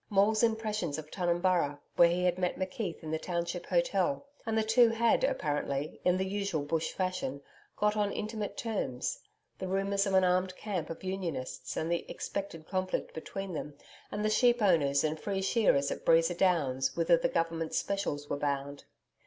[0.09, 4.63] Maule's impressions of Tunumburra where he had met McKeith in the township hotel, and the
[4.63, 7.39] two had apparently, in the usual Bush fashion,
[7.77, 9.19] got on intimate terms
[9.59, 13.75] the rumours of an armed camp of Unionists, and the expected conflict between them
[14.11, 18.37] and the sheep owners and free shearers at Breeza Downs, whither the Government specials were
[18.37, 18.85] bound.